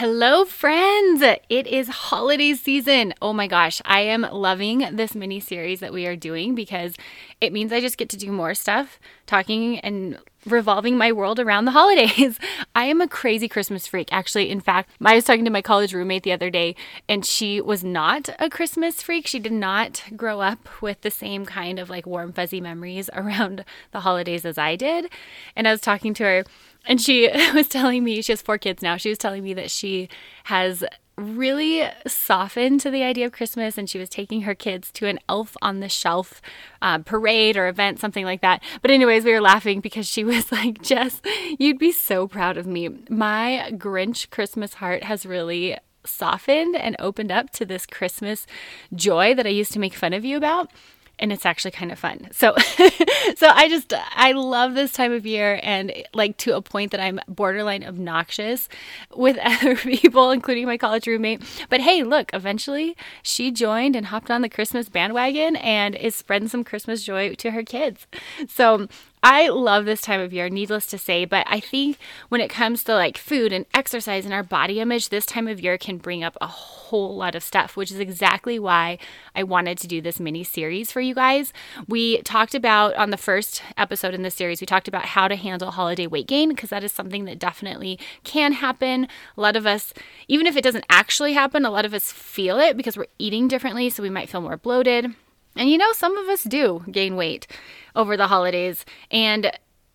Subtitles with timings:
[0.00, 1.20] Hello, friends!
[1.50, 3.12] It is holiday season.
[3.20, 6.94] Oh my gosh, I am loving this mini series that we are doing because
[7.38, 11.66] it means I just get to do more stuff talking and revolving my world around
[11.66, 12.38] the holidays.
[12.74, 14.08] I am a crazy Christmas freak.
[14.10, 16.76] Actually, in fact, I was talking to my college roommate the other day,
[17.06, 19.26] and she was not a Christmas freak.
[19.26, 23.66] She did not grow up with the same kind of like warm, fuzzy memories around
[23.92, 25.10] the holidays as I did.
[25.54, 26.44] And I was talking to her
[26.86, 28.96] and she was telling me, she has four kids now.
[28.96, 30.08] She was telling me that she
[30.44, 30.84] has
[31.16, 35.18] really softened to the idea of Christmas and she was taking her kids to an
[35.28, 36.40] elf on the shelf
[36.80, 38.62] uh, parade or event, something like that.
[38.82, 41.20] But, anyways, we were laughing because she was like, Jess,
[41.58, 42.88] you'd be so proud of me.
[43.08, 48.46] My Grinch Christmas heart has really softened and opened up to this Christmas
[48.94, 50.70] joy that I used to make fun of you about
[51.20, 52.28] and it's actually kind of fun.
[52.32, 52.54] So
[53.36, 57.00] so I just I love this time of year and like to a point that
[57.00, 58.68] I'm borderline obnoxious
[59.14, 61.42] with other people including my college roommate.
[61.68, 66.48] But hey, look, eventually she joined and hopped on the Christmas bandwagon and is spreading
[66.48, 68.06] some Christmas joy to her kids.
[68.48, 68.88] So
[69.22, 71.98] I love this time of year, needless to say, but I think
[72.30, 75.60] when it comes to like food and exercise and our body image, this time of
[75.60, 78.96] year can bring up a whole lot of stuff, which is exactly why
[79.34, 81.52] I wanted to do this mini series for you guys.
[81.86, 85.36] We talked about on the first episode in this series, we talked about how to
[85.36, 89.06] handle holiday weight gain because that is something that definitely can happen.
[89.36, 89.92] A lot of us,
[90.28, 93.48] even if it doesn't actually happen, a lot of us feel it because we're eating
[93.48, 95.14] differently, so we might feel more bloated.
[95.56, 97.46] And you know, some of us do gain weight
[97.94, 98.84] over the holidays.
[99.10, 99.52] And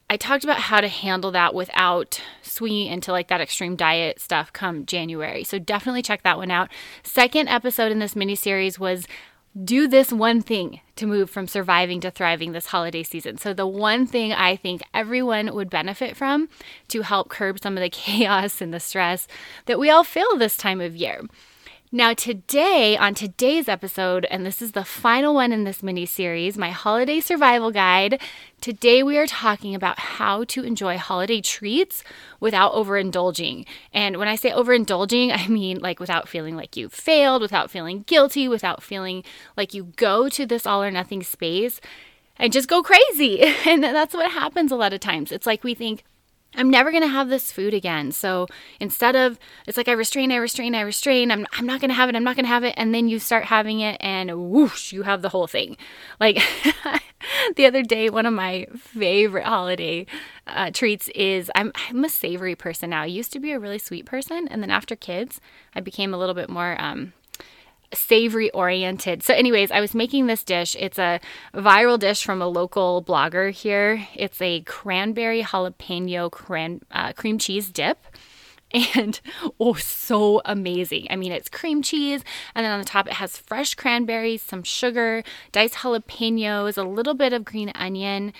[0.09, 4.53] I talked about how to handle that without swinging into like that extreme diet stuff
[4.53, 5.43] come January.
[5.43, 6.69] So definitely check that one out.
[7.03, 9.07] Second episode in this mini series was
[9.63, 13.37] do this one thing to move from surviving to thriving this holiday season.
[13.37, 16.49] So, the one thing I think everyone would benefit from
[16.89, 19.27] to help curb some of the chaos and the stress
[19.65, 21.21] that we all feel this time of year.
[21.91, 26.57] Now, today, on today's episode, and this is the final one in this mini series,
[26.57, 28.19] my holiday survival guide,
[28.59, 32.03] today we are talking about how to enjoy holiday treats
[32.39, 33.67] without overindulging.
[33.93, 38.01] And when I say overindulging, I mean like without feeling like you failed, without feeling
[38.07, 39.23] guilty, without feeling
[39.55, 41.79] like you go to this all or nothing space
[42.37, 43.43] and just go crazy.
[43.67, 45.31] And that's what happens a lot of times.
[45.31, 46.03] It's like we think,
[46.55, 48.11] I'm never going to have this food again.
[48.11, 48.47] So
[48.79, 51.95] instead of, it's like I restrain, I restrain, I restrain, I'm, I'm not going to
[51.95, 52.73] have it, I'm not going to have it.
[52.77, 55.77] And then you start having it and whoosh, you have the whole thing.
[56.17, 56.41] Like
[57.55, 60.05] the other day, one of my favorite holiday
[60.47, 63.01] uh, treats is I'm, I'm a savory person now.
[63.01, 64.47] I used to be a really sweet person.
[64.47, 65.41] And then after kids,
[65.75, 67.13] I became a little bit more, um,
[67.95, 69.23] savory oriented.
[69.23, 70.75] So, anyways, I was making this dish.
[70.79, 71.19] It's a
[71.53, 74.07] viral dish from a local blogger here.
[74.15, 77.97] It's a cranberry jalapeno cran- uh, cream cheese dip.
[78.95, 79.19] And
[79.59, 81.07] oh, so amazing.
[81.09, 82.23] I mean, it's cream cheese,
[82.53, 87.13] and then on the top, it has fresh cranberries, some sugar, diced jalapenos, a little
[87.13, 88.33] bit of green onion,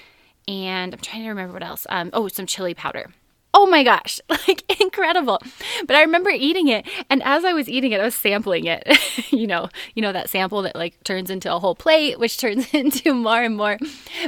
[0.48, 1.88] and I'm trying to remember what else.
[1.90, 3.12] Um, oh, some chili powder
[3.56, 5.42] oh my gosh, like incredible.
[5.88, 8.86] But I remember eating it and as I was eating it, I was sampling it.
[9.32, 12.72] you know, you know that sample that like turns into a whole plate, which turns
[12.74, 13.80] into more and more.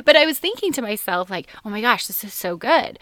[0.05, 2.97] But I was thinking to myself like, "Oh my gosh, this is so good."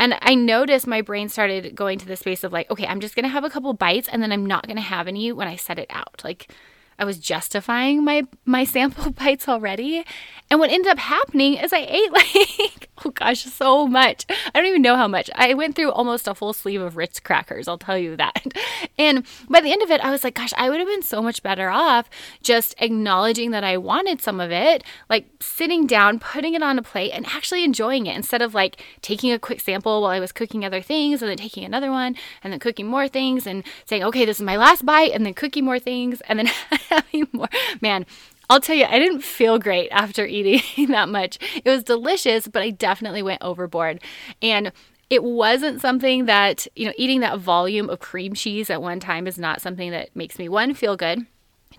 [0.00, 3.16] And I noticed my brain started going to the space of like, okay, I'm just
[3.16, 5.48] going to have a couple bites and then I'm not going to have any when
[5.48, 6.20] I set it out.
[6.22, 6.52] Like
[6.98, 10.04] I was justifying my my sample bites already.
[10.50, 14.26] And what ended up happening is I ate like oh gosh, so much.
[14.28, 15.30] I don't even know how much.
[15.34, 18.44] I went through almost a full sleeve of Ritz crackers, I'll tell you that.
[19.00, 21.22] And by the end of it, I was like, gosh, I would have been so
[21.22, 22.10] much better off
[22.42, 26.82] just acknowledging that I wanted some of it, like sitting down, putting it on a
[26.82, 30.32] plate and actually enjoying it instead of like taking a quick sample while I was
[30.32, 34.02] cooking other things and then taking another one and then cooking more things and saying,
[34.02, 36.50] "Okay, this is my last bite," and then cooking more things and then
[37.80, 38.06] Man,
[38.50, 41.38] I'll tell you, I didn't feel great after eating that much.
[41.64, 44.00] It was delicious, but I definitely went overboard.
[44.42, 44.72] And
[45.10, 49.26] it wasn't something that, you know, eating that volume of cream cheese at one time
[49.26, 51.26] is not something that makes me one, feel good.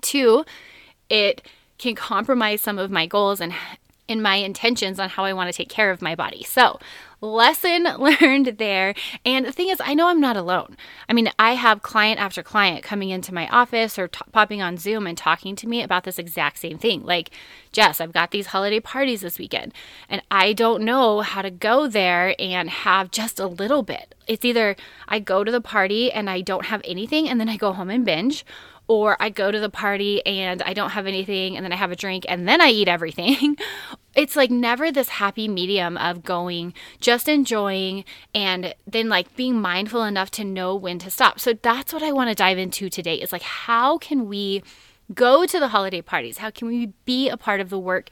[0.02, 0.46] Two,
[1.10, 1.44] it
[1.78, 3.54] can compromise some of my goals and
[4.08, 6.44] in my intentions on how I want to take care of my body.
[6.44, 6.80] So,
[7.22, 8.94] lesson learned there.
[9.26, 10.78] And the thing is, I know I'm not alone.
[11.08, 14.78] I mean, I have client after client coming into my office or t- popping on
[14.78, 17.04] Zoom and talking to me about this exact same thing.
[17.04, 17.32] Like,
[17.72, 19.74] Jess, I've got these holiday parties this weekend,
[20.10, 24.16] and I don't know how to go there and have just a little bit.
[24.28, 24.76] It's either
[25.08, 27.90] I go to the party and I don't have anything, and then I go home
[27.90, 28.46] and binge,
[28.90, 31.92] or I go to the party and I don't have anything and then I have
[31.92, 33.56] a drink and then I eat everything.
[34.20, 38.04] it's like never this happy medium of going, just enjoying,
[38.36, 41.40] and then like being mindful enough to know when to stop.
[41.40, 44.62] So that's what I want to dive into today is like, how can we
[45.14, 46.40] go to the holiday parties?
[46.40, 48.10] How can we be a part of the work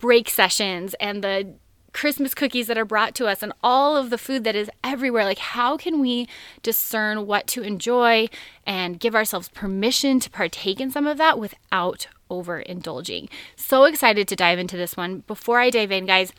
[0.00, 1.54] break sessions and the
[1.92, 5.26] Christmas cookies that are brought to us and all of the food that is everywhere.
[5.26, 6.26] Like, how can we
[6.62, 8.28] discern what to enjoy
[8.66, 13.28] and give ourselves permission to partake in some of that without overindulging?
[13.56, 15.20] So excited to dive into this one.
[15.26, 16.32] Before I dive in, guys,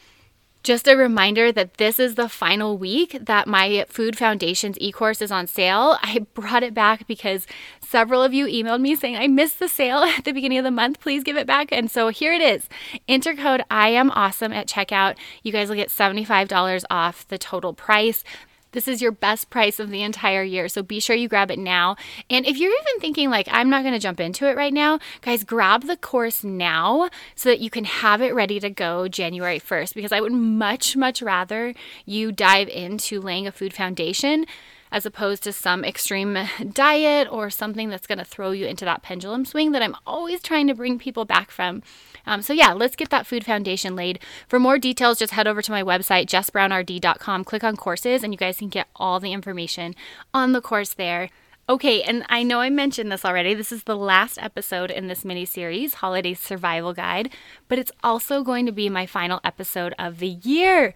[0.64, 5.22] just a reminder that this is the final week that my Food Foundations e course
[5.22, 5.98] is on sale.
[6.02, 7.46] I brought it back because
[7.82, 10.72] several of you emailed me saying, I missed the sale at the beginning of the
[10.72, 11.02] month.
[11.02, 11.72] Please give it back.
[11.72, 12.70] And so here it is.
[13.08, 15.18] Enter code I am awesome at checkout.
[15.44, 18.24] You guys will get $75 off the total price.
[18.74, 20.68] This is your best price of the entire year.
[20.68, 21.96] So be sure you grab it now.
[22.30, 25.00] And if you're even thinking, like, I'm not going to jump into it right now,
[25.22, 29.60] guys, grab the course now so that you can have it ready to go January
[29.60, 29.94] 1st.
[29.96, 31.74] Because I would much, much rather
[32.06, 34.46] you dive into laying a food foundation
[34.94, 36.38] as opposed to some extreme
[36.72, 40.42] diet or something that's going to throw you into that pendulum swing that I'm always
[40.42, 41.82] trying to bring people back from.
[42.28, 44.20] Um, so, yeah, let's get that food foundation laid.
[44.48, 48.38] For more details, just head over to my website, jessbrownrd.com, click on courses, and you
[48.38, 49.96] guys can get all the information
[50.34, 51.30] on the course there.
[51.68, 53.54] Okay, and I know I mentioned this already.
[53.54, 57.30] This is the last episode in this mini series, Holiday Survival Guide,
[57.68, 60.94] but it's also going to be my final episode of the year.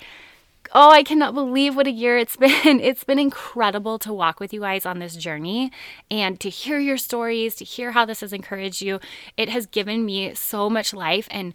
[0.74, 2.80] Oh, I cannot believe what a year it's been.
[2.80, 5.72] It's been incredible to walk with you guys on this journey
[6.12, 9.00] and to hear your stories, to hear how this has encouraged you.
[9.38, 11.54] It has given me so much life and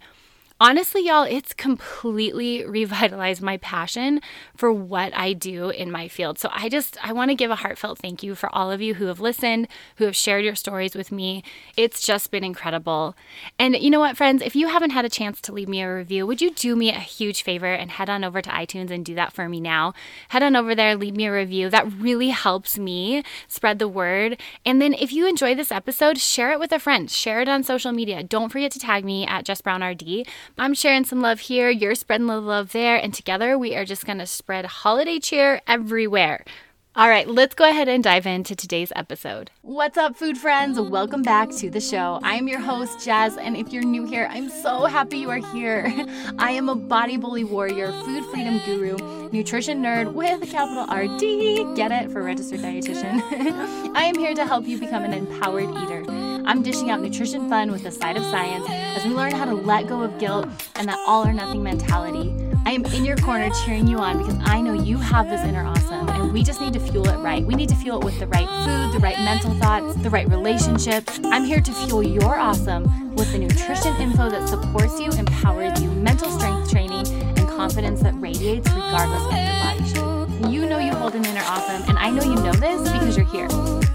[0.63, 4.21] honestly, y'all, it's completely revitalized my passion
[4.55, 6.39] for what I do in my field.
[6.39, 8.93] So I just, I want to give a heartfelt thank you for all of you
[8.93, 9.67] who have listened,
[9.97, 11.43] who have shared your stories with me.
[11.75, 13.13] It's just been incredible.
[13.59, 15.93] And you know what, friends, if you haven't had a chance to leave me a
[15.93, 19.03] review, would you do me a huge favor and head on over to iTunes and
[19.03, 19.93] do that for me now?
[20.29, 21.69] Head on over there, leave me a review.
[21.69, 24.39] That really helps me spread the word.
[24.65, 27.63] And then if you enjoy this episode, share it with a friend, share it on
[27.63, 28.23] social media.
[28.23, 30.25] Don't forget to tag me at Jess Brown RD.
[30.57, 34.05] I'm sharing some love here, you're spreading the love there, and together we are just
[34.05, 36.45] going to spread holiday cheer everywhere.
[36.95, 39.49] All right, let's go ahead and dive into today's episode.
[39.63, 40.79] What's up, food friends?
[40.79, 42.19] Welcome back to the show.
[42.21, 45.37] I am your host, Jess, and if you're new here, I'm so happy you are
[45.37, 45.91] here.
[46.37, 51.75] I am a body bully warrior, food freedom guru, nutrition nerd with a capital RD.
[51.75, 53.23] Get it for registered dietitian.
[53.95, 56.03] I am here to help you become an empowered eater.
[56.45, 59.55] I'm dishing out nutrition fun with a side of science as we learn how to
[59.55, 62.42] let go of guilt and that all or nothing mentality.
[62.65, 65.65] I am in your corner cheering you on because I know you have this inner
[65.65, 67.43] awesome and we just need to fuel it right.
[67.43, 70.27] We need to fuel it with the right food, the right mental thoughts, the right
[70.29, 71.19] relationships.
[71.25, 75.91] I'm here to fuel your awesome with the nutrition info that supports you, empowers you,
[75.91, 80.51] mental strength training, and confidence that radiates regardless of your body shape.
[80.51, 83.25] You know you hold an inner awesome, and I know you know this because you're
[83.27, 83.47] here.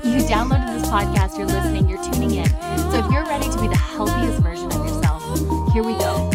[0.05, 2.49] You downloaded this podcast, you're listening, you're tuning in.
[2.91, 5.23] So if you're ready to be the healthiest version of yourself,
[5.73, 6.31] here we go.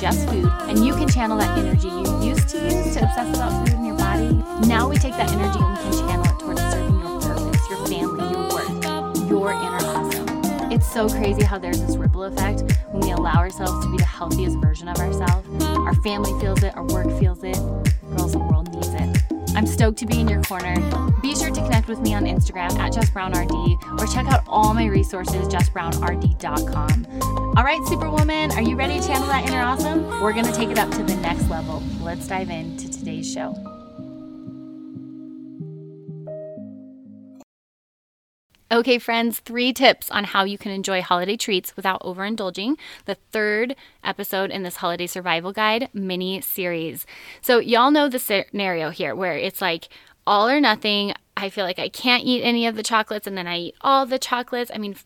[0.00, 3.66] Just food, and you can channel that energy you used to use to obsess about
[3.66, 4.28] food in your body.
[4.66, 7.86] Now we take that energy and we can channel it towards serving your purpose, your
[7.86, 10.72] family, your work, your inner awesome.
[10.72, 14.04] It's so crazy how there's this ripple effect when we allow ourselves to be the
[14.04, 15.48] healthiest version of ourselves.
[15.64, 17.56] Our family feels it, our work feels it,
[18.16, 19.25] girls, the world needs it.
[19.56, 20.76] I'm stoked to be in your corner.
[21.22, 24.84] Be sure to connect with me on Instagram at JessBrownRD or check out all my
[24.84, 27.06] resources, jessbrownrd.com.
[27.56, 30.04] All right, Superwoman, are you ready to channel that inner awesome?
[30.20, 31.82] We're going to take it up to the next level.
[32.00, 33.75] Let's dive into today's show.
[38.70, 42.76] Okay, friends, three tips on how you can enjoy holiday treats without overindulging.
[43.04, 47.06] The third episode in this holiday survival guide mini series.
[47.40, 49.88] So, y'all know the scenario here where it's like
[50.26, 51.14] all or nothing.
[51.36, 54.04] I feel like I can't eat any of the chocolates and then I eat all
[54.04, 54.72] the chocolates.
[54.74, 54.96] I mean,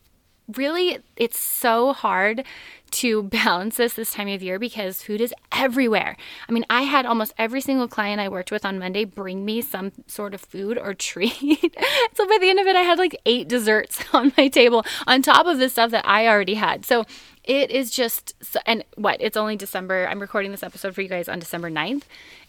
[0.56, 2.44] really, it's so hard
[2.90, 6.16] to balance this this time of year because food is everywhere.
[6.48, 9.60] I mean, I had almost every single client I worked with on Monday bring me
[9.60, 11.76] some sort of food or treat.
[12.14, 15.22] so by the end of it, I had like eight desserts on my table on
[15.22, 16.84] top of the stuff that I already had.
[16.84, 17.04] So
[17.44, 18.34] it is just,
[18.66, 19.16] and what?
[19.20, 20.06] It's only December.
[20.06, 22.02] I'm recording this episode for you guys on December 9th.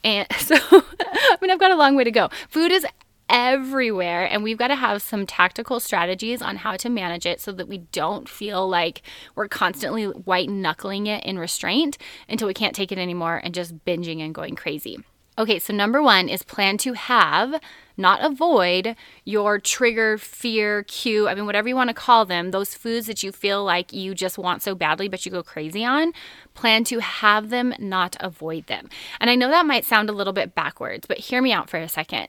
[0.03, 2.29] And so, I mean, I've got a long way to go.
[2.50, 2.86] Food is
[3.31, 7.51] everywhere and we've got to have some tactical strategies on how to manage it so
[7.53, 9.01] that we don't feel like
[9.35, 11.97] we're constantly white knuckling it in restraint
[12.27, 14.97] until we can't take it anymore and just binging and going crazy.
[15.38, 17.59] Okay, so number one is plan to have,
[17.95, 22.75] not avoid, your trigger, fear, cue, I mean, whatever you want to call them, those
[22.75, 26.11] foods that you feel like you just want so badly, but you go crazy on.
[26.53, 28.89] Plan to have them, not avoid them.
[29.21, 31.77] And I know that might sound a little bit backwards, but hear me out for
[31.77, 32.27] a second.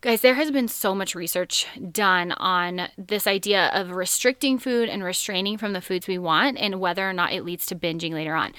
[0.00, 5.02] Guys, there has been so much research done on this idea of restricting food and
[5.02, 8.34] restraining from the foods we want and whether or not it leads to binging later
[8.36, 8.52] on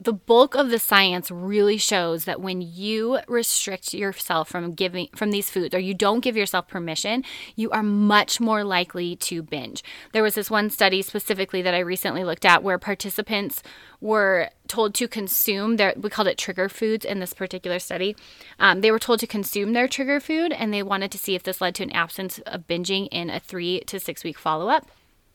[0.00, 5.30] the bulk of the science really shows that when you restrict yourself from giving from
[5.30, 7.22] these foods or you don't give yourself permission
[7.54, 9.84] you are much more likely to binge.
[10.12, 13.62] There was this one study specifically that i recently looked at where participants
[14.00, 18.16] were told to consume their we called it trigger foods in this particular study.
[18.58, 21.42] Um, they were told to consume their trigger food and they wanted to see if
[21.42, 24.90] this led to an absence of binging in a three to six week follow-up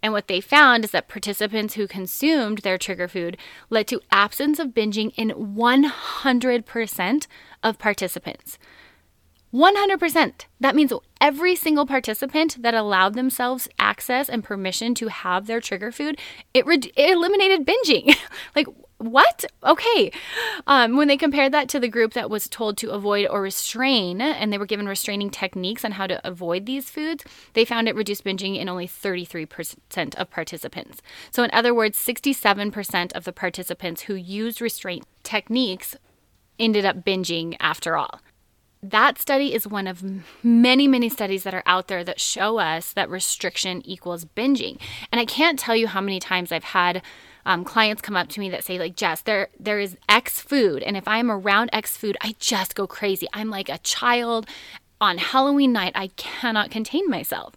[0.06, 3.38] and what they found is that participants who consumed their trigger food
[3.72, 7.28] led to absence of binging in 100%
[7.64, 8.60] of participants.
[9.52, 10.32] 100%.
[10.60, 15.92] That means every single participant that allowed themselves access and permission to have their trigger
[15.92, 16.20] food,
[16.54, 18.16] it, re- it eliminated binging.
[18.56, 18.68] like,
[18.98, 19.44] what?
[19.64, 20.12] Okay.
[20.68, 24.22] Um, when they compared that to the group that was told to avoid or restrain,
[24.22, 27.24] and they were given restraining techniques on how to avoid these foods,
[27.54, 31.02] they found it reduced binging in only 33% of participants.
[31.32, 35.98] So, in other words, 67% of the participants who used restraint techniques
[36.58, 38.22] ended up binging after all.
[38.92, 40.04] That study is one of
[40.44, 44.80] many, many studies that are out there that show us that restriction equals binging.
[45.12, 47.02] And I can't tell you how many times I've had
[47.48, 50.84] um, clients come up to me that say like Jess, there there is X food,
[50.84, 53.28] and if I'm around X food, I just go crazy.
[53.34, 54.48] I'm like a child
[55.02, 55.94] on Halloween night.
[55.96, 57.56] I cannot contain myself.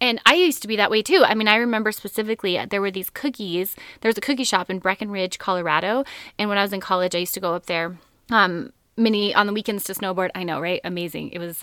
[0.00, 1.22] And I used to be that way too.
[1.24, 3.76] I mean, I remember specifically uh, there were these cookies.
[4.00, 6.04] There was a cookie shop in Breckenridge, Colorado,
[6.38, 7.98] and when I was in college, I used to go up there
[8.30, 10.30] um, many on the weekends to snowboard.
[10.34, 10.80] I know, right?
[10.84, 11.30] Amazing.
[11.30, 11.62] It was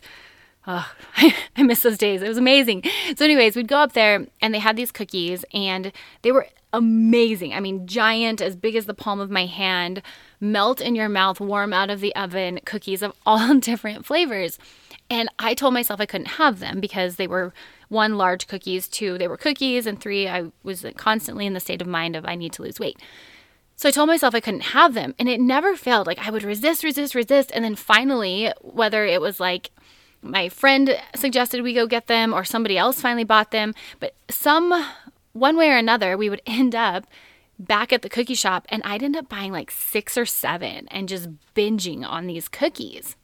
[0.66, 0.90] Oh,
[1.58, 2.22] I miss those days.
[2.22, 2.84] It was amazing.
[3.16, 7.54] So, anyways, we'd go up there and they had these cookies and they were amazing.
[7.54, 10.02] I mean, giant, as big as the palm of my hand,
[10.40, 14.58] melt in your mouth, warm out of the oven cookies of all different flavors.
[15.10, 17.54] And I told myself I couldn't have them because they were
[17.90, 21.82] one, large cookies, two, they were cookies, and three, I was constantly in the state
[21.82, 22.98] of mind of I need to lose weight.
[23.76, 26.08] So I told myself I couldn't have them, and it never failed.
[26.08, 27.52] Like I would resist, resist, resist.
[27.54, 29.72] And then finally, whether it was like,
[30.22, 34.86] my friend suggested we go get them or somebody else finally bought them, but some
[35.34, 37.06] one way or another we would end up
[37.60, 41.10] back at the cookie shop and I'd end up buying like 6 or 7 and
[41.10, 43.16] just binging on these cookies.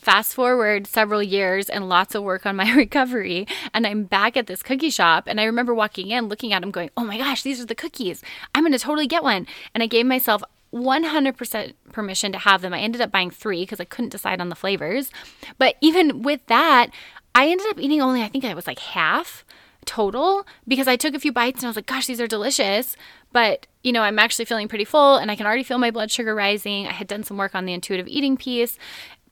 [0.00, 4.46] Fast forward several years and lots of work on my recovery, and I'm back at
[4.46, 5.24] this cookie shop.
[5.26, 7.74] And I remember walking in, looking at them, going, Oh my gosh, these are the
[7.74, 8.22] cookies.
[8.54, 9.46] I'm going to totally get one.
[9.74, 10.42] And I gave myself
[10.72, 12.72] 100% permission to have them.
[12.72, 15.10] I ended up buying three because I couldn't decide on the flavors.
[15.58, 16.88] But even with that,
[17.34, 19.44] I ended up eating only, I think I was like half
[19.84, 22.96] total because I took a few bites and I was like, gosh, these are delicious.
[23.32, 26.10] But, you know, I'm actually feeling pretty full and I can already feel my blood
[26.10, 26.86] sugar rising.
[26.86, 28.78] I had done some work on the intuitive eating piece.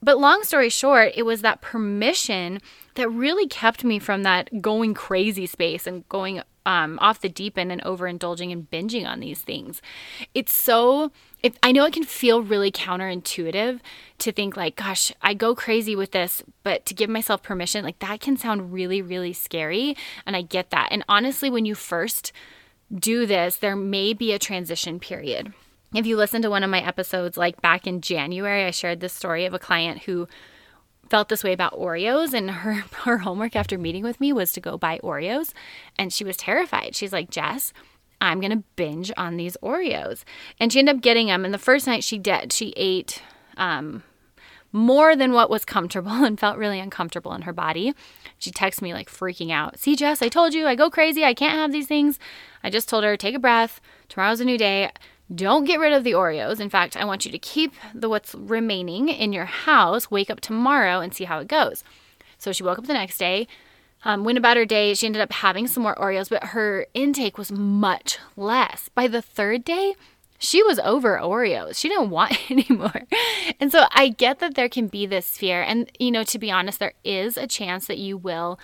[0.02, 2.60] But long story short, it was that permission
[2.94, 7.56] that really kept me from that going crazy space and going um, off the deep
[7.56, 9.80] end and overindulging and binging on these things.
[10.34, 11.10] It's so
[11.42, 13.80] if I know it can feel really counterintuitive
[14.18, 18.00] to think like, gosh, I go crazy with this, but to give myself permission, like
[18.00, 19.96] that can sound really, really scary.
[20.26, 20.88] And I get that.
[20.90, 22.32] And honestly, when you first
[22.94, 25.54] do this, there may be a transition period.
[25.94, 29.12] If you listen to one of my episodes, like back in January, I shared this
[29.12, 30.28] story of a client who
[31.08, 32.72] felt this way about Oreos and her
[33.04, 35.52] her homework after meeting with me was to go buy Oreos
[35.98, 36.94] and she was terrified.
[36.94, 37.72] She's like, "Jess,
[38.20, 40.24] I'm going to binge on these Oreos.
[40.58, 41.44] And she ended up getting them.
[41.44, 43.22] And the first night she did, she ate
[43.56, 44.02] um,
[44.72, 47.94] more than what was comfortable and felt really uncomfortable in her body.
[48.38, 49.78] She texted me like freaking out.
[49.78, 51.24] See, Jess, I told you I go crazy.
[51.24, 52.18] I can't have these things.
[52.62, 53.80] I just told her, take a breath.
[54.08, 54.90] Tomorrow's a new day.
[55.34, 56.58] Don't get rid of the Oreos.
[56.58, 60.10] In fact, I want you to keep the what's remaining in your house.
[60.10, 61.84] Wake up tomorrow and see how it goes.
[62.38, 63.46] So she woke up the next day,
[64.04, 64.94] um, went about her day.
[64.94, 68.88] She ended up having some more Oreos, but her intake was much less.
[68.94, 69.96] By the third day,
[70.38, 71.76] she was over Oreos.
[71.76, 73.02] She didn't want anymore.
[73.60, 75.60] And so I get that there can be this fear.
[75.62, 78.58] And, you know, to be honest, there is a chance that you will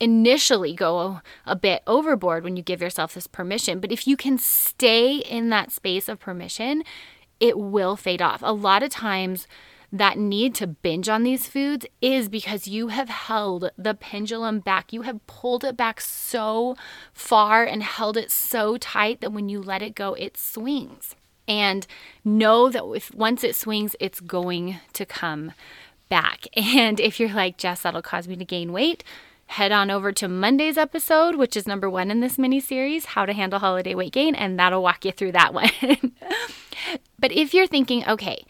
[0.00, 3.80] initially go a bit overboard when you give yourself this permission.
[3.80, 6.82] But if you can stay in that space of permission,
[7.38, 8.40] it will fade off.
[8.42, 9.46] A lot of times,
[9.92, 14.92] that need to binge on these foods is because you have held the pendulum back.
[14.92, 16.76] You have pulled it back so
[17.12, 21.16] far and held it so tight that when you let it go, it swings.
[21.48, 21.86] And
[22.24, 25.52] know that if once it swings, it's going to come
[26.08, 26.46] back.
[26.56, 29.02] And if you're like, Jess, that'll cause me to gain weight,
[29.50, 33.26] head on over to Monday's episode, which is number one in this mini series, How
[33.26, 35.70] to Handle Holiday Weight Gain, and that'll walk you through that one.
[37.18, 38.44] but if you're thinking, okay,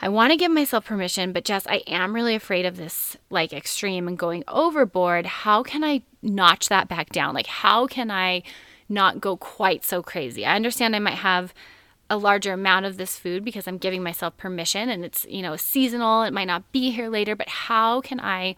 [0.00, 3.52] I want to give myself permission, but Jess, I am really afraid of this like
[3.52, 5.26] extreme and going overboard.
[5.26, 7.34] How can I notch that back down?
[7.34, 8.44] Like, how can I
[8.88, 10.46] not go quite so crazy?
[10.46, 11.52] I understand I might have
[12.08, 15.56] a larger amount of this food because I'm giving myself permission and it's, you know,
[15.56, 16.22] seasonal.
[16.22, 18.54] It might not be here later, but how can I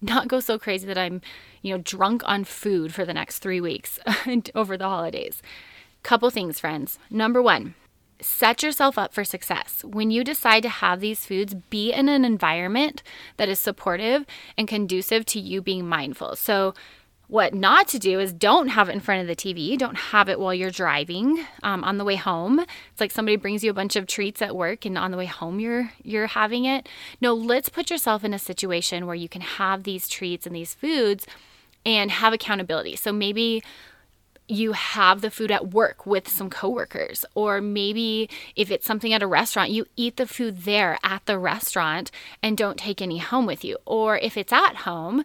[0.00, 1.20] not go so crazy that I'm,
[1.62, 3.98] you know, drunk on food for the next three weeks
[4.54, 5.42] over the holidays?
[6.02, 6.98] Couple things, friends.
[7.10, 7.74] Number one,
[8.20, 9.82] set yourself up for success.
[9.84, 13.02] When you decide to have these foods, be in an environment
[13.36, 14.24] that is supportive
[14.56, 16.36] and conducive to you being mindful.
[16.36, 16.74] So,
[17.28, 19.76] what not to do is don't have it in front of the TV.
[19.76, 22.60] Don't have it while you're driving um, on the way home.
[22.60, 25.26] It's like somebody brings you a bunch of treats at work, and on the way
[25.26, 26.88] home you're you're having it.
[27.20, 30.74] No, let's put yourself in a situation where you can have these treats and these
[30.74, 31.26] foods,
[31.84, 32.96] and have accountability.
[32.96, 33.62] So maybe
[34.48, 39.20] you have the food at work with some coworkers or maybe if it's something at
[39.20, 42.12] a restaurant you eat the food there at the restaurant
[42.44, 45.24] and don't take any home with you or if it's at home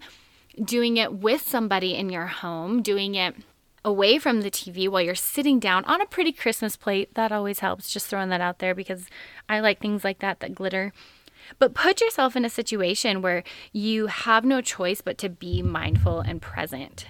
[0.64, 3.36] doing it with somebody in your home, doing it
[3.84, 7.14] away from the TV while you're sitting down on a pretty Christmas plate.
[7.16, 7.92] That always helps.
[7.92, 9.08] Just throwing that out there because
[9.50, 10.94] I like things like that that glitter.
[11.60, 13.44] But put yourself in a situation where
[13.74, 17.08] you have no choice but to be mindful and present.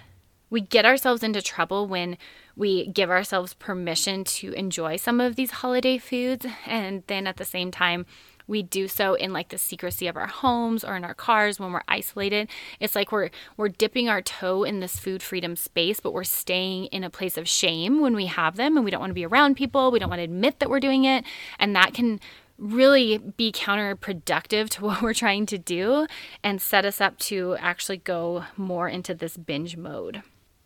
[0.50, 2.18] We get ourselves into trouble when
[2.56, 7.46] we give ourselves permission to enjoy some of these holiday foods and then at the
[7.46, 8.06] same time
[8.52, 11.72] we do so in like the secrecy of our homes or in our cars when
[11.72, 12.48] we're isolated
[12.80, 16.86] it's like we're we're dipping our toe in this food freedom space but we're staying
[16.88, 19.26] in a place of shame when we have them and we don't want to be
[19.26, 21.24] around people we don't want to admit that we're doing it
[21.58, 22.20] and that can
[22.62, 26.06] really be counterproductive to what we're trying to do
[26.44, 30.22] and set us up to actually go more into this binge mode.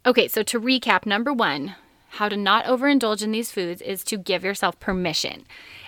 [0.06, 1.76] Okay, so to recap, number one,
[2.10, 5.46] how to not overindulge in these foods is to give yourself permission.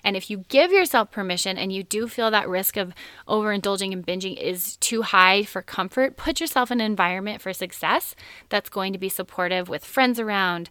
[0.08, 2.94] And if you give yourself permission and you do feel that risk of
[3.28, 8.16] overindulging and binging is too high for comfort, put yourself in an environment for success
[8.48, 10.70] that's going to be supportive with friends around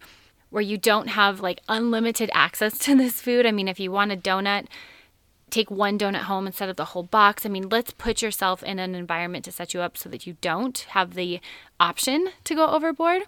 [0.49, 3.45] where you don't have like unlimited access to this food.
[3.45, 4.69] I mean, if you want a donut,
[5.51, 7.45] take one donut home instead of the whole box.
[7.45, 10.39] I mean, let's put yourself in an environment to set you up so that you
[10.41, 11.41] don't have the
[11.79, 13.25] option to go overboard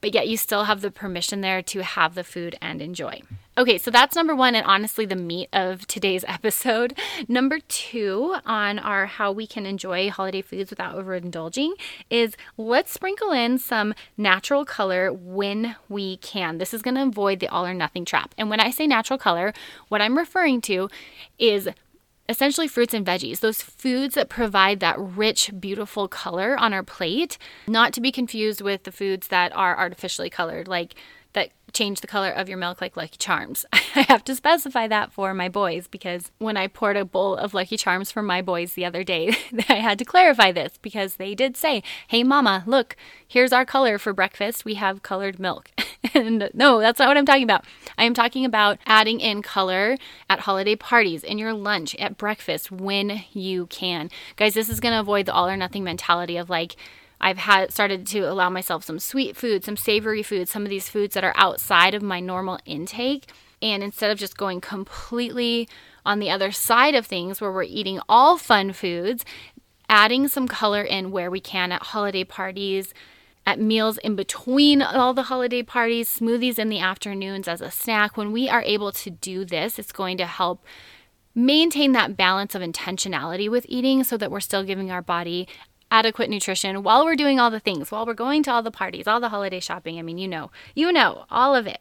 [0.00, 3.22] but yet you still have the permission there to have the food and enjoy.
[3.56, 6.96] Okay, so that's number one, and honestly, the meat of today's episode.
[7.26, 11.72] Number two on our how we can enjoy holiday foods without overindulging
[12.08, 16.58] is let's sprinkle in some natural color when we can.
[16.58, 18.34] This is to avoid the all or nothing trap.
[18.38, 19.52] And when I say natural color,
[19.88, 20.88] what I'm referring to
[21.38, 21.68] is
[22.28, 27.38] essentially fruits and veggies, those foods that provide that rich, beautiful color on our plate,
[27.66, 30.94] not to be confused with the foods that are artificially colored, like
[31.32, 33.64] that change the color of your milk like Lucky Charms.
[33.72, 37.54] I have to specify that for my boys because when I poured a bowl of
[37.54, 39.36] Lucky Charms for my boys the other day,
[39.68, 43.98] I had to clarify this because they did say, Hey, mama, look, here's our color
[43.98, 44.64] for breakfast.
[44.64, 45.70] We have colored milk.
[46.14, 47.64] and no, that's not what I'm talking about.
[47.96, 49.96] I am talking about adding in color
[50.28, 54.10] at holiday parties, in your lunch, at breakfast when you can.
[54.36, 56.76] Guys, this is going to avoid the all or nothing mentality of like,
[57.20, 60.88] I've had started to allow myself some sweet food, some savory food, some of these
[60.88, 63.30] foods that are outside of my normal intake.
[63.60, 65.68] And instead of just going completely
[66.06, 69.24] on the other side of things where we're eating all fun foods,
[69.88, 72.94] adding some color in where we can at holiday parties,
[73.44, 78.16] at meals in between all the holiday parties, smoothies in the afternoons as a snack.
[78.16, 80.64] When we are able to do this, it's going to help
[81.34, 85.48] maintain that balance of intentionality with eating so that we're still giving our body
[85.90, 89.06] adequate nutrition while we're doing all the things, while we're going to all the parties,
[89.06, 89.98] all the holiday shopping.
[89.98, 91.80] I mean, you know, you know, all of it.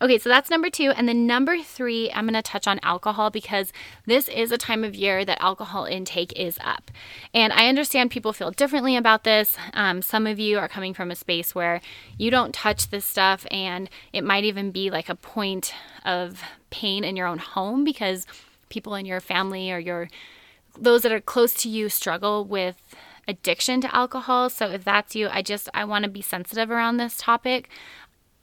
[0.00, 0.92] Okay, so that's number two.
[0.92, 3.72] And then number three, I'm going to touch on alcohol because
[4.06, 6.92] this is a time of year that alcohol intake is up.
[7.34, 9.56] And I understand people feel differently about this.
[9.74, 11.80] Um, some of you are coming from a space where
[12.16, 17.02] you don't touch this stuff, and it might even be like a point of pain
[17.02, 18.24] in your own home because
[18.68, 20.08] people in your family or your
[20.78, 22.76] those that are close to you struggle with
[23.28, 24.50] addiction to alcohol.
[24.50, 27.68] So if that's you, I just I want to be sensitive around this topic.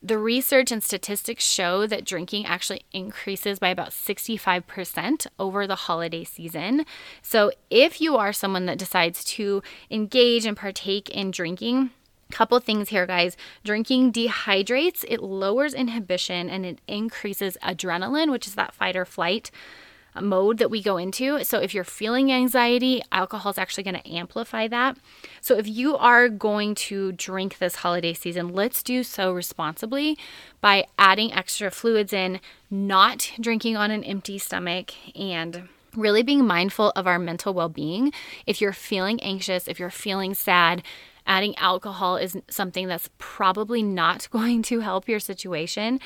[0.03, 6.23] The research and statistics show that drinking actually increases by about 65% over the holiday
[6.23, 6.85] season.
[7.23, 11.89] So, if you are someone that decides to engage and partake in drinking,
[12.31, 13.37] Couple things here, guys.
[13.63, 19.51] Drinking dehydrates, it lowers inhibition and it increases adrenaline, which is that fight or flight
[20.21, 21.43] mode that we go into.
[21.43, 24.97] So if you're feeling anxiety, alcohol is actually going to amplify that.
[25.41, 30.17] So if you are going to drink this holiday season, let's do so responsibly
[30.61, 36.91] by adding extra fluids in, not drinking on an empty stomach, and really being mindful
[36.95, 38.11] of our mental well being.
[38.45, 40.83] If you're feeling anxious, if you're feeling sad,
[41.27, 45.99] adding alcohol is something that's probably not going to help your situation.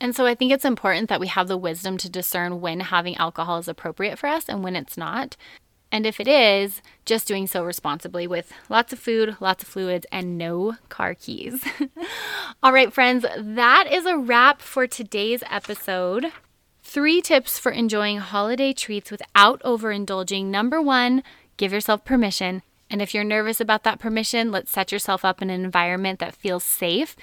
[0.00, 3.16] And so I think it's important that we have the wisdom to discern when having
[3.16, 5.36] alcohol is appropriate for us and when it's not.
[5.90, 10.04] And if it is, just doing so responsibly with lots of food, lots of fluids,
[10.12, 11.64] and no car keys.
[12.62, 16.32] All right, friends, that is a wrap for today's episode.
[16.82, 20.46] Three tips for enjoying holiday treats without overindulging.
[20.46, 21.22] Number one,
[21.56, 22.62] give yourself permission.
[22.90, 26.34] And if you're nervous about that permission, let's set yourself up in an environment that
[26.34, 27.16] feels safe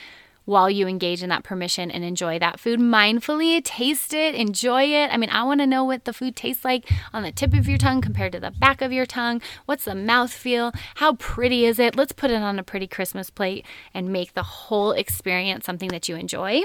[0.45, 3.63] while you engage in that permission and enjoy that food mindfully.
[3.63, 5.07] Taste it, enjoy it.
[5.11, 7.67] I mean, I want to know what the food tastes like on the tip of
[7.67, 9.41] your tongue compared to the back of your tongue.
[9.65, 10.71] What's the mouth feel?
[10.95, 11.95] How pretty is it?
[11.95, 16.09] Let's put it on a pretty Christmas plate and make the whole experience something that
[16.09, 16.63] you enjoy.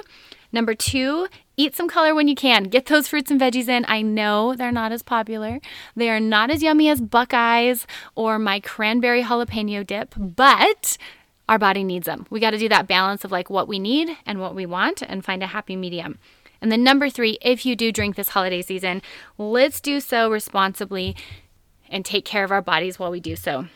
[0.50, 2.64] Number two, eat some color when you can.
[2.64, 3.84] Get those fruits and veggies in.
[3.86, 5.60] I know they're not as popular.
[5.94, 10.96] They are not as yummy as Buckeyes or my cranberry jalapeno dip, but
[11.48, 12.26] our body needs them.
[12.30, 15.02] We got to do that balance of like what we need and what we want
[15.02, 16.18] and find a happy medium.
[16.60, 19.00] And then number three, if you do drink this holiday season,
[19.36, 21.16] let's do so responsibly
[21.88, 23.66] and take care of our bodies while we do so.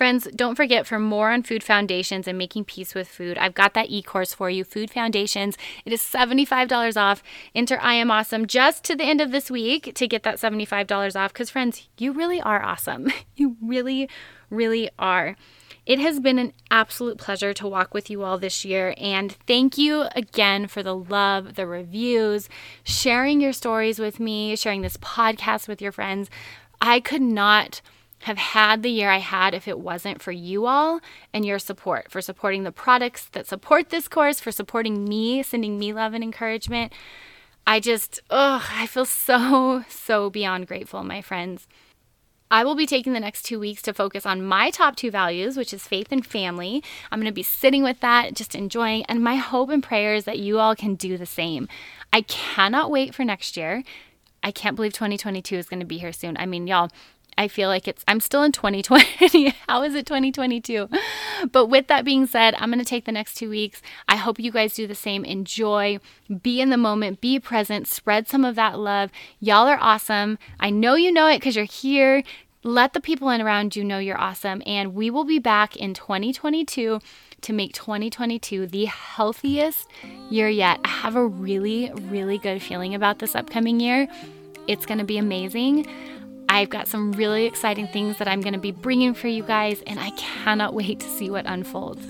[0.00, 3.74] Friends, don't forget for more on food foundations and making peace with food, I've got
[3.74, 5.58] that e course for you, Food Foundations.
[5.84, 7.22] It is $75 off.
[7.54, 11.16] Enter I am awesome just to the end of this week to get that $75
[11.16, 13.12] off because, friends, you really are awesome.
[13.36, 14.08] You really,
[14.48, 15.36] really are.
[15.86, 18.94] It has been an absolute pleasure to walk with you all this year.
[18.98, 22.48] And thank you again for the love, the reviews,
[22.84, 26.30] sharing your stories with me, sharing this podcast with your friends.
[26.80, 27.80] I could not
[28.24, 31.00] have had the year I had if it wasn't for you all
[31.32, 35.78] and your support, for supporting the products that support this course, for supporting me, sending
[35.78, 36.92] me love and encouragement.
[37.66, 41.66] I just, oh, I feel so, so beyond grateful, my friends.
[42.50, 45.56] I will be taking the next two weeks to focus on my top two values,
[45.56, 46.82] which is faith and family.
[47.10, 50.24] I'm going to be sitting with that, just enjoying, and my hope and prayer is
[50.24, 51.68] that you all can do the same.
[52.12, 53.84] I cannot wait for next year.
[54.42, 56.36] I can't believe 2022 is going to be here soon.
[56.38, 56.90] I mean, y'all,
[57.40, 59.54] I feel like it's, I'm still in 2020.
[59.66, 60.90] How is it 2022?
[61.50, 63.80] But with that being said, I'm going to take the next two weeks.
[64.06, 65.24] I hope you guys do the same.
[65.24, 66.00] Enjoy,
[66.42, 69.10] be in the moment, be present, spread some of that love.
[69.38, 70.38] Y'all are awesome.
[70.60, 72.22] I know you know it because you're here.
[72.62, 74.62] Let the people in around you know you're awesome.
[74.66, 77.00] And we will be back in 2022
[77.40, 79.88] to make 2022 the healthiest
[80.28, 80.78] year yet.
[80.84, 84.08] I have a really, really good feeling about this upcoming year.
[84.66, 85.86] It's going to be amazing.
[86.50, 89.82] I've got some really exciting things that I'm going to be bringing for you guys,
[89.86, 92.04] and I cannot wait to see what unfolds.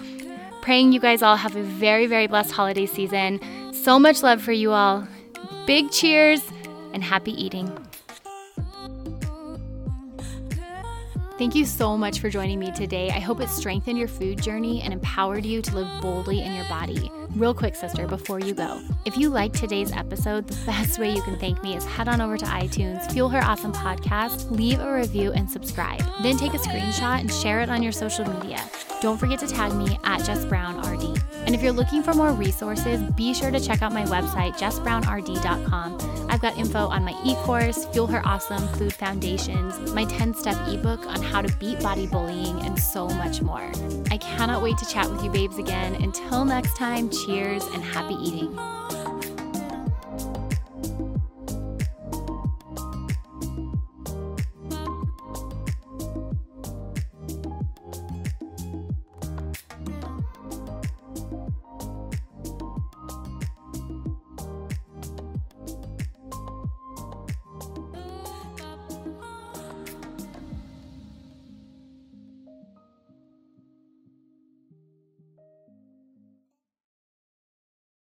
[0.62, 3.38] Praying you guys all have a very, very blessed holiday season.
[3.74, 5.06] So much love for you all.
[5.66, 6.40] Big cheers
[6.94, 7.68] and happy eating.
[11.36, 13.10] Thank you so much for joining me today.
[13.10, 16.68] I hope it strengthened your food journey and empowered you to live boldly in your
[16.68, 17.10] body.
[17.36, 21.22] Real quick, sister, before you go, if you like today's episode, the best way you
[21.22, 24.92] can thank me is head on over to iTunes, Fuel Her Awesome Podcast, leave a
[24.92, 26.02] review, and subscribe.
[26.22, 28.58] Then take a screenshot and share it on your social media.
[29.00, 31.22] Don't forget to tag me at Jess Brown RD.
[31.46, 36.26] And if you're looking for more resources, be sure to check out my website, jessbrownrd.com.
[36.28, 40.56] I've got info on my e course, Fuel Her Awesome Food Foundations, my 10 step
[40.68, 43.72] ebook on how to beat body bullying, and so much more.
[44.10, 45.94] I cannot wait to chat with you, babes, again.
[45.94, 48.56] Until next time, cheers and happy eating.